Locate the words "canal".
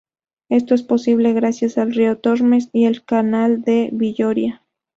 3.05-3.61